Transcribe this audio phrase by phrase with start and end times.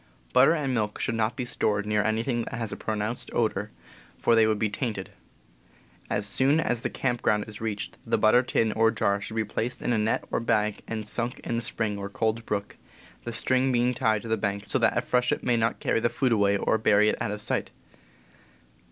[0.33, 3.69] Butter and milk should not be stored near anything that has a pronounced odor,
[4.17, 5.11] for they would be tainted.
[6.09, 9.45] As soon as the camp ground is reached the butter tin or jar should be
[9.45, 12.77] placed in a net or bag and sunk in the spring or cold brook,
[13.25, 16.09] the string being tied to the bank so that a freshet may not carry the
[16.09, 17.69] food away or bury it out of sight.